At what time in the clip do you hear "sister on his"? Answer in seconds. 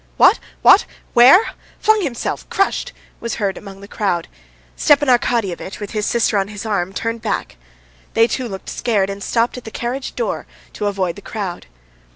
6.07-6.65